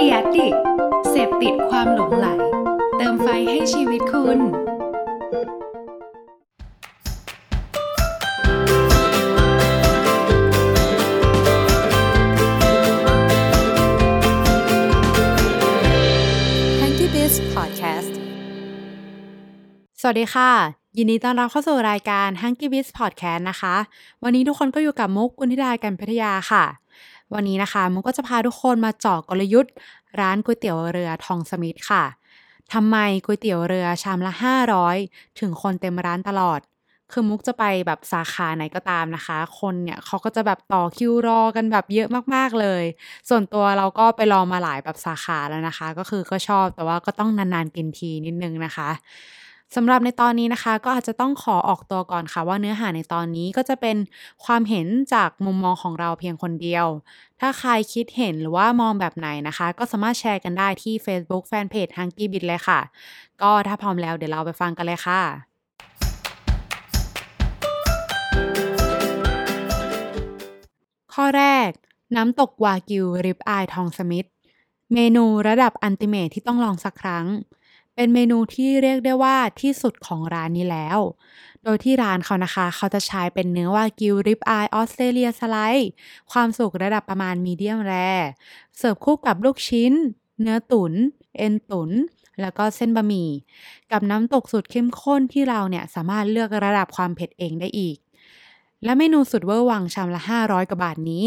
[0.00, 0.48] เดียดิ
[1.10, 2.26] เสพติดความหลงไหล
[2.96, 4.38] เติมไฟให้ชีวิตคุณ
[16.80, 18.12] Hanky Biz Podcast
[20.00, 20.50] สวัสดีค่ะ
[20.96, 23.74] ยินดีต้อนรับเข้าสู่รายการ Hanky Biz Podcast นะคะ
[24.22, 26.64] วันนี้ทุกคนก็อยู่กับมุกกุณธิดากันพัทยาค่ะ
[27.34, 29.72] วันนี้นะคะมุกก็จะพาทุกคนมาเจาะกลยุทธ์
[30.20, 32.04] ร้านก๋วยเตี๋ยวเรือทองสมิธค่ะ
[32.72, 34.96] ทำไมก๋วยเตี๋ยวเรือชามละ 500
[35.40, 36.60] ถึงคนเต็มร้านตลอด
[37.12, 42.84] คือมุกจะไปแบบสาขาไหนก็ตามนะคะ คนเนี่ยเขาก็จะแบบต่อคิวรอกันแบบเยอะมากๆเลย
[43.28, 48.90] ส่วนตัวเราก็ไปลองมาหลายแบบสาขาแล้วนะคะ ก็คือก็ชอบแต่ว่าก็ต้องนานๆกินทีนิดนึงนะคะ
[49.76, 53.96] สำหรับในตอนนี้นะคะ ก็อาจจะต้องขอออกตัวก่อนค่ะ ว่าเนื้อหาในตอนนี้ก็จะเป็น
[54.44, 56.86] ความเห็นจากมุมมองของเราเพียงคนเดียว
[57.40, 62.80] ถ้าใครคิดเห็นหรือว่ามองแบบไหนนะคะ ก็สามารถแชร์กันได้ที่ Facebook Fanpage h u n k y b i t เลยค่ะ
[63.42, 65.22] ก็ถ้าพร้อมแล้วเดี๋ยวเราไปฟังกันเลยค่ะ
[71.14, 71.70] ข้อแรก
[72.16, 74.28] น้ำตกวากิวริบอายทองสมิธ
[74.94, 77.26] เมนูระดับอันติเมทที่ต้องลองสักครั้ง
[78.00, 80.98] เป็นเมนูที่เรียกได้ว่าที่สุดของร้านนี้แล้ว
[81.64, 85.90] โดยที่ร้านเขานะคะ เขาจะใช้เป็นเนื้อวากิวริบอายออสเตรเลียสไลด์
[86.32, 87.94] ความสุกระดับประมาณมีเดียมแร
[88.76, 89.92] เสิร์ฟคู่กับลูกชิ้น
[90.40, 90.92] เนื้อตุน
[91.38, 91.90] เอ็นตุ๋น
[92.40, 93.30] แล้วก็เส้นบะหมี่
[93.92, 97.96] กับน้ำตกสุดเข้มข้นที่เราเนี่ยสามารถเลือกระดับความเผ็ดเองได้อีก
[98.84, 101.24] และเมนูสุดเวอร์วังชามละ 500กว่าบาทนี้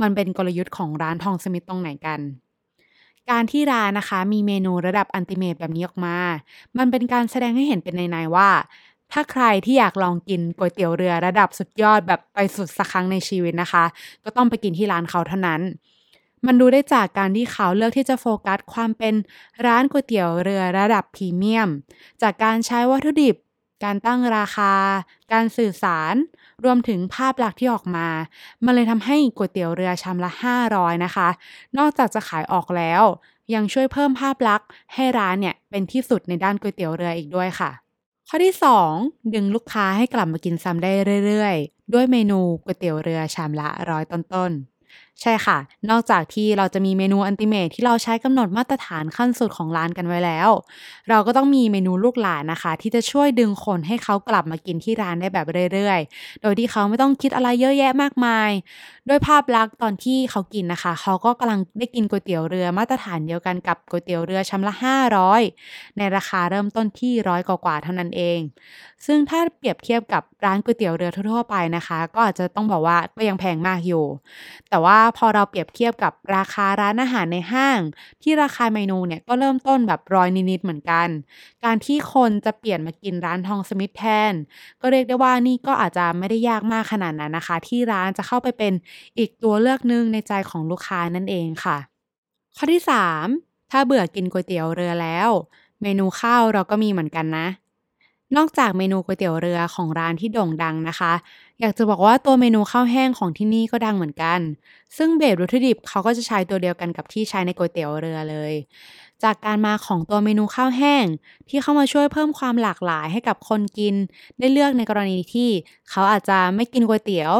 [0.00, 2.20] มันเป็นกลยุทธ์ของร้านทองสมิธตรงไหนกัน
[3.30, 6.16] การที่ร้านนะคะ มีเมนูระดับอันติเมตแบบนี้ออกมา
[6.78, 8.50] มันเป็นการแสดงให้เห็นเป็นในๆว่า
[9.12, 13.84] ถ้าใครที่อยากลองกินก๋วยเตี๋ยวเรือระดับสุดยอดแบบไปสุดสักครั้งในชีวิตนะคะ
[14.24, 15.60] ก็ต้องไปกินที่ร้านเขาเท่านั้น
[16.46, 19.14] มันดูได้จากการที่เขาเลือกที่จะโฟกัสความเป็น
[19.66, 21.68] ร้านก๋วยเตี๋ยวเรือระดับพรีเมียม
[22.22, 23.36] จากการใช้วัตถุดิบ
[23.84, 24.72] การตั้งราคา
[25.32, 26.14] การสื่อสาร
[26.64, 28.08] รวมถึงภาพลักษณ์ที่ออกมา
[28.64, 30.30] มันเลยทำให้ก๋วยเตี๋ยวเรือชามละ
[30.68, 31.28] 500 นะคะ
[31.78, 33.02] นอกจากจะขายออกแล้ว
[33.54, 37.70] ยังช่วยเพิ่มภาพลักษณ์ให้ร้านเนี่ยเป็นที่สุดในด้านก๋วยเตี๋ยวเรืออีกด้วยค่ะ
[38.28, 38.54] ข้อที่
[38.92, 40.92] 2 ดึงลูกค้าให้กลับมากินซ้ำได้
[41.26, 44.77] เรื่อยๆ ด้วยเมนูก๋วยเตี๋ยวเรือชามละร้อยต้นๆ
[45.22, 45.58] ใช่ค่ะ
[45.90, 50.50] นอกจากที่เราจะมีเมนูอันติเมทที่เราใช้กำหนดมาตรฐานขั้นสุดของร้านกันไว้แล้ว
[51.10, 58.50] เราก็ต้องมีเมนูลูกหลานนะคะ ที่จะช่วยดึงคนให้เขากลับมากินที่ร้านได้แบบเรื่อยๆ โดยที่เขาไม่ต้องคิดอะไรเยอะแยะมากมาย
[59.08, 65.40] ด้วยภาพลักษณ์ตอนที่เขากินนะคะ เขาก็กำลังได้กินก๋วยเตี๋ยวเรือมาตรฐานเดียวกันกับก๋วยเตี๋ยวเรือชามละ 500
[65.98, 68.40] ในราคาเริ่มต้นที่ร้อยกว่าๆเท่านั้นเอง
[69.06, 74.04] ซึ่งถ้าเปรียบเทียบกับร้านก๋วยเตี๋ยวเรือทั่วไปนะคะ ก็อาจจะต้องบอกว่าก็ยังแพงมากอยู่
[74.68, 77.80] แต่ว่าพอเราเปรียบเทียบกับราคาร้านอาหารในห้าง
[78.22, 81.08] ที่ราคาเมนูเนี่ยก็เริ่มต้นแบบร้อยนิดๆเหมือนกัน
[81.64, 84.32] การที่คนจะเปลี่ยนมากินร้านทองสมิธแทน
[84.80, 88.72] ก็เรียกได้ว่านี่ก็อาจจะไม่ได้ยากมากขนาดนั้นนะคะ ที่ร้านจะเข้าไปเป็น
[89.18, 91.76] อีกตัวเลือกหนึ่งในใจของลูกค้านั่นเองค่ะ
[92.56, 93.26] ข้อที่ 3
[93.70, 95.30] ถ้าเบื่อกินก๋วยเตี๋ยวเรือแล้ว
[95.82, 97.46] เมนูข้าวเราก็มีเหมือนกันนะ
[98.36, 101.12] นอกจากเมนูก๋วยเตี๋ยวเรือของร้านที่โด่งดังนะคะ
[101.60, 104.40] อยากจะบอกว่าตัวเมนูข้าวแห้งของที่นี่ก็ดังเหมือนกัน
[104.96, 108.52] ซึ่งเบสวัตถุดิบเขาก็จะใช้ตัวเดียวกันกับที่ใช้ในก๋วยเตี๋ยวเรือเลย
[109.24, 111.04] จากการมาของตัวเมนูข้าวแห้ง
[111.48, 113.94] ที่เข้ามาช่วยเพิ่มความหลากหลายให้กับคนกิน
[114.38, 115.48] ได้เลือกในกรณีที่
[115.90, 117.32] เขาอาจจะไม่กินก๋วยเตี๋ยว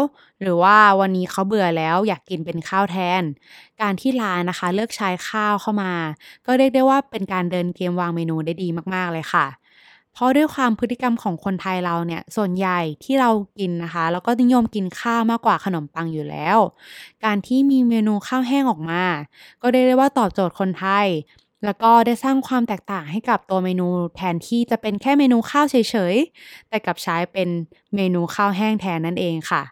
[0.42, 3.22] หรือว่าวันนี้เขาเบื่อแล้วอยากกินเป็นข้าวแทน
[3.80, 5.92] การที่ร้านนะคะ เลือกใช้ข้าวเข้ามา
[6.46, 9.46] ก็เรียกได้ว่าเป็นการเดินเกมวางเมนูได้ดีมากๆเลยค่ะ
[10.18, 16.58] เพราะด้วยความพฤติกรรมของคนไทยเราเนี่ย ส่วนใหญ่ที่เรากินนะคะ แล้วก็นิยมกินข้าวมากกว่าขนมปังอยู่แล้ว
[17.24, 19.02] การที่มีเมนูข้าวแห้งออกมา
[19.62, 21.06] ก็เรียกได้ว่าตอบโจทย์คนไทย
[21.64, 23.86] แล้วก็ได้สร้างความแตกต่างให้กับตัวเมนู
[24.16, 25.76] แทนที่จะเป็นแค่เมนูข้าวเฉ
[26.12, 27.48] ยๆ แต่กับใช้เป็น
[27.94, 29.62] เมนูข้าวแห้งแทนนั่นเองค่ะ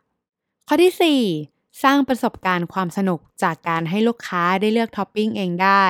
[0.69, 5.85] ข้อที่ 4 สร้างประสบการณ์ความสนุกจากการให้ลูกค้าได้เลือกท็อปปิ้งเองได้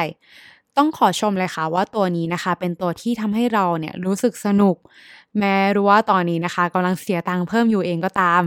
[0.76, 4.76] ต้องขอชมเลยค่ะว่าตัวนี้นะคะ เป็นตัวที่ทำให้เราเนี่ยรู้สึกสนุก
[5.38, 8.42] แม้รู้ว่าตอนนี้นะคะกำลังเสียตังค์เพิ่มอยู่เองก็ตาม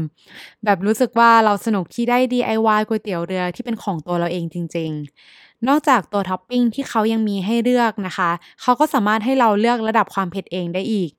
[0.63, 4.91] แบบรู้สึกว่าเราสนุกที่ได้ DIY ก๋วยเตี๋ยวเรือที่เป็นของตัวเราเองจริง
[5.29, 8.29] ๆ นอกจากตัวท็อปปิ้งที่เขายังมีให้เลือกนะคะ
[8.61, 11.11] เขาก็สามารถให้เราเลือกระดับความเผ็ดเองได้อีก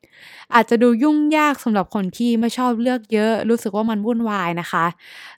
[0.55, 4.85] อาจจะดูยุ่งยากสำหรับคนที่ไม่ชอบเลือกเยอะ รู้สึกว่ามันวุ่นวายนะคะ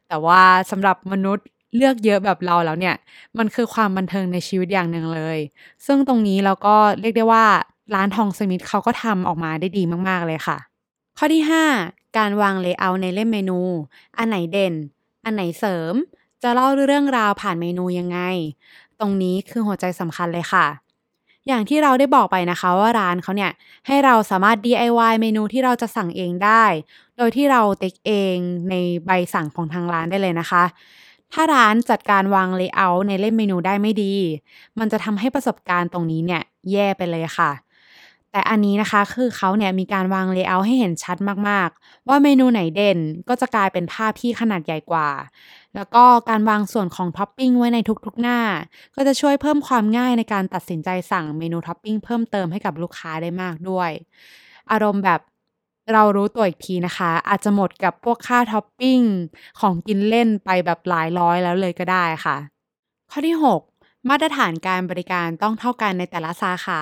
[0.09, 0.41] แต่ว่า
[0.71, 1.47] สำหรับมนุษย์
[1.77, 2.95] เลือกเยอะแบบเราแล้วเนี่ย
[3.39, 5.39] มันคือความบันเทิงในชีวิตอย่างหนึ่งเลย
[5.87, 7.45] ซึ่งตรงนี้เราก็เรียกได้ว่า
[7.95, 10.59] ร้านทองสมิธเขาก็ทำออกมาได้ดีมากๆเลยค่ะ
[11.19, 11.65] ข้อที่ 5
[12.19, 13.61] การวาง layer ในเล่มเมนู
[14.19, 14.75] อันไหนเด่น
[15.25, 15.95] อันไหนเสริม
[16.43, 18.19] จะเล่าเรื่องราวผ่านเมนูยังไง
[19.01, 20.67] ตรงนี้คือหัวใจสำคัญเลยค่ะ
[21.49, 23.53] อย่างที่เราได้บอกไปนะคะว่าร้านเขาเนี่ย
[23.87, 26.65] ให้เราสามารถ DIY เมนูที่เราจะสั่งเองได้
[27.17, 28.37] โดยที่เราติ๊กเอง
[28.71, 28.75] ใน
[29.07, 30.65] ใบสั่งของทางร้านได้เลยนะคะ
[31.33, 34.15] ถ้าร้านจัดการวาง layer ในเล่มเมนูได้ไม่ดี
[34.79, 36.43] มันจะทำให้ประสบการณ์ตรงนี้เนี่ย
[36.73, 37.51] แย่ไปเลยค่ะ
[38.33, 41.17] แต่อันนี้นะคะคือเขาเนี่ยมีการวาง layer ให้เห็นชัด
[41.49, 42.99] มากๆ ว่าเมนูไหนเด่น
[43.29, 45.09] ก็จะกลายเป็นภาพที่ขนาดใหญ่กว่า
[45.75, 48.41] แล้วก็การวางส่วนของท็อปปิ้งไว้ในทุกๆหน้า
[48.97, 53.91] ก็จะช่วยเพิ่มความง่ายในการตัดสินใจสั่งเมนูท็อปปิ้งเพิ่มเติมให้กับลูกค้าได้มากด้วย
[54.73, 55.21] อารมณ์แบบ
[55.93, 59.01] เรารู้ตัวอีกทีนะคะ อาจจะหมดกับพวกค่าท็อปปิ้ง
[59.61, 62.37] ของกินเล่นไปแบบหลายร้อยแล้วเลยก็ได้ค่ะ
[63.11, 63.61] ข้อที่ 6
[64.09, 66.81] มาตรฐานการบริการต้องเท่ากันในแต่ละสาขา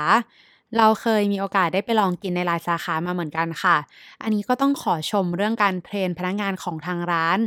[0.79, 3.77] เราเคยมีโอกาสได้ไปลองกินในหลายสาขามาเหมือนกันค่ะ
[4.23, 7.39] อันนี้ก็ต้องขอชมเรื่องการ train พนักงานของทางร้าน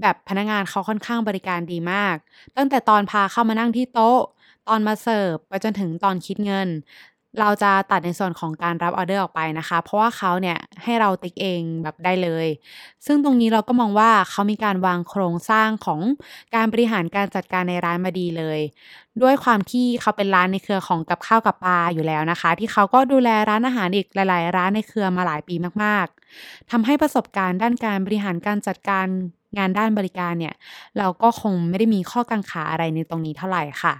[0.00, 2.16] แบบพนักงานเขาค่อนข้างบริการดีมาก
[2.56, 4.20] ตั้งแต่ตอนพาเข้ามานั่งที่โต๊ะ
[4.68, 6.68] ตอนมาเสิร์ฟไปจนถึงตอนคิดเงิน
[7.40, 12.46] เราจะตัดในส่วนของการรับออเดอร์ออกไปนะคะ เพราะว่าเขาเนี่ยให้เราติ๊กเองแบบได้เลย
[13.06, 16.00] ซึ่งตรงนี้เราก็มองว่าเขามีการวางโครงสร้างของ
[16.54, 18.60] การบริหารการจัดการในร้านมาดีเลย
[19.22, 29.06] ด้วยความที่เขาเป็นร้านในเครือของกับข้าวกับปลาอยู่แล้วนะคะ ที่เขาก็ดูแลร้านอาหารอีกหลาย ๆ ร้านในเครือมาหลายปีมากๆทำให้ประสบการณ์ด้านการบริหารการจัดการ
[29.58, 30.54] งานด้านบริการเนี่ย
[30.98, 33.94] เราก็คงไม่ได้มีข้อกังขาอะไรในตรงนี้เท่าไหร่ค่ะ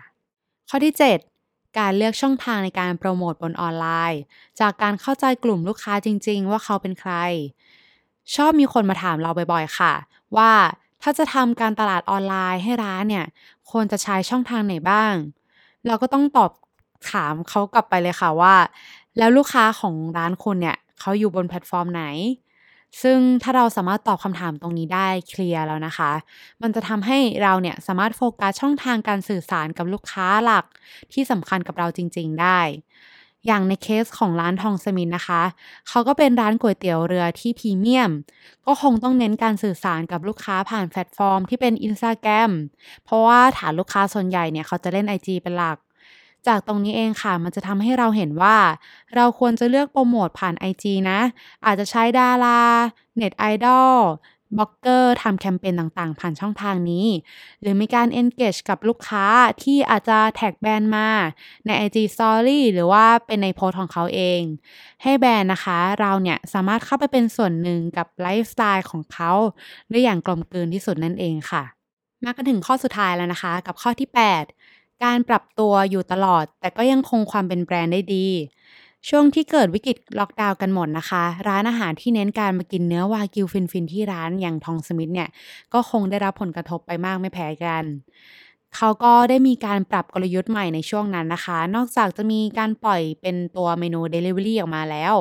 [0.71, 1.36] ข้อที่ 7
[1.79, 4.21] การเลือกช่องทางในการโปรโมทบนออนไลน์
[4.61, 7.13] จากการเข้าใจกลุ่มลูกค้าจริง ๆ ว่าเขาเป็นใคร
[8.35, 9.93] ชอบมีคนมาถามเราบ่อยๆ ค่ะ
[10.37, 10.51] ว่า
[11.03, 13.27] ถ้าจะทำการตลาดออนไลน์ให้ร้านเนี่ย
[13.71, 15.15] ควรจะใช้ช่องทางไหนบ้าง
[15.87, 16.51] เราก็ต้องตอบ
[17.13, 18.55] ถามเขากลับไปเลยค่ะว่า
[19.19, 22.05] แล้วลูกค้าของร้านคุณเนี่ยเขาอยู่บนแพลตฟอร์มไหน
[23.03, 26.11] ซึ่งถ้าเราสามารถตอบคำถามตรงนี้ได้เคลียร์แล้วนะคะ
[26.63, 30.65] มันจะทำให้เราเนี่ยสามารถโฟกัสช่องทางการสื่อสารกับลูกค้าหลัก
[31.13, 32.61] ที่สำคัญกับเราจริง ๆ ได้
[33.47, 35.43] อย่างในเคสของร้านทองสมิธนะคะ
[35.89, 38.11] เขาก็เป็นร้านก๋วยเตี๋ยวเรือที่พรีเมียม
[38.67, 42.51] ก็คงต้องเน้นการสื่อสารกับลูกค้าผ่านแพลตฟอร์มที่เป็น Instagram
[43.05, 45.77] เพราะว่าฐานลูกค้าส่วนใหญ่เนี่ยเขาจะเล่น IG เป็นหลัก
[46.47, 48.57] จากตรงนี้เองค่ะ มันจะทำให้เราเห็นว่า
[49.15, 51.21] เราควรจะเลือกโปรโมทผ่าน IG นะ
[51.67, 52.61] อาจจะใช้ดารา
[53.17, 53.97] net idol
[54.57, 57.07] blogger ทำแคมเปญต่างๆ ผ่านช่องทางนี้
[57.61, 59.27] หรือมีการ engage กับลูกค้า
[59.63, 61.09] ที่อาจจะ tag แบรนด์มา
[61.67, 64.41] ใน IG Story หรือว่าเป็นในโพสของเขาเอง
[65.03, 69.33] ให้แบรนด์นะคะ เราเนี่ยสามารถเข้าไปเป็นส่วนหนึ่งกับไลฟ์สไตล์ของเขา
[69.91, 71.65] ได้อย่างกลมกลืนที่สุดนั่นเองค่ะ
[72.25, 74.45] มากันถึงข้อสุดท้ายแล้วนะคะ กับข้อที่ 8
[75.05, 78.27] การปรับตัวอยู่ตลอด แต่ก็ยังคงความเป็นแบรนด์ได้ดี
[79.09, 85.29] ช่วงที่เกิดวิกฤตล็อกดาวน์กันหมดนะคะ ร้านอาหารที่เน้นการมากินเนื้อวากิวฟินๆที่ร้านอย่างทองสมิธเนี่ย
[85.73, 87.85] ก็คงได้รับผลกระทบไปมากไม่แพ้กัน
[88.77, 95.15] เขาก็ได้มีการปรับกลยุทธ์ใหม่ในช่วงนั้นนะคะ นอกจากจะมีการปล่อยเป็นตัวเมนู Delivery ออกมาแล้ว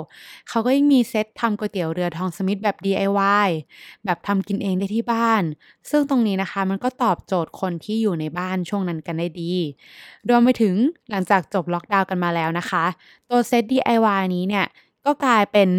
[0.50, 3.50] เขาก็ยังมีเซตทำก๋วยเตี๋ยวเรือทองสมิธแบบ DIY
[4.06, 5.44] แบบทำกินเองได้ที่บ้าน
[5.90, 9.54] ซึ่งตรงนี้นะคะมันก็ตอบโจทย์คนที่อยู่ในบ้านช่วงนั้นกันได้ดี
[10.30, 10.75] รวมไปถึง
[11.12, 12.86] หลังจากจบล็อกดาวน์กันมาแล้วนะคะ
[13.30, 14.66] ตัวเซต DIY นี้เนี่ย
[15.06, 15.69] ก็กลายเป็น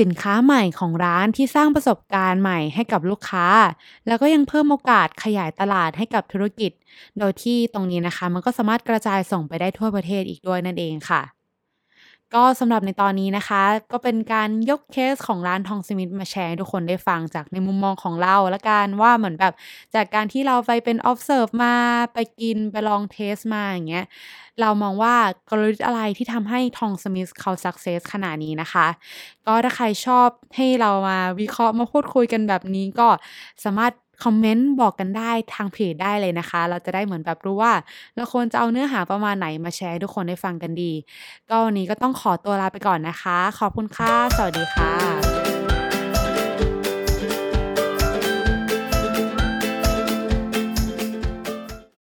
[0.00, 3.46] สินค้าใหม่ของร้านที่สร้างประสบการณ์ใหม่ให้กับลูกค้า
[4.06, 6.72] แล้วก็ยังเพิ่มโอกาสขยายตลาดให้กับธุรกิจ
[7.18, 11.22] โดยที่ตรงนี้นะคะ มันก็สามารถกระจายส่งไปได้ทั่วประเทศอีกด้วยนั่นเองค่ะ
[12.34, 19.54] ก็สำหรับในตอนนี้นะคะ ก็เป็นการยกเคสของร้านทองสมิธมาแชร์ให้ทุกคนได้ฟังจากในมุมมองของเราละกันว่าเหมือนแบบ
[19.94, 21.74] จากการที่เราไปเป็น observe มา
[22.14, 24.04] ไปกินไปลองเทสมาอย่างเงี้ย
[24.60, 25.14] เรามองว่า
[25.48, 28.86] กลยุทธ์อะไรที่ทำให้ทองสมิธเขา success ขนาดนี้นะคะ
[29.46, 33.08] ก็ถ้าใครชอบให้เรามาวิเคราะห์มาพูดคุยกันแบบนี้ก็
[33.64, 33.92] สามารถ
[34.24, 37.72] คอมเมนต์บอกกันได้ทางเพจได้เลยนะคะ เราจะได้เหมือนแบบรู้ว่า
[38.16, 40.92] เราควรจะเอาเนื้อหาประมาณไหนมาแชร์ให้ทุกคนได้ฟังกันดี
[41.50, 45.37] ก็วันนี้ก็ต้องขอตัวลาไปก่อนนะคะ ขอบคุณค่ะ สวัสดีค่ะ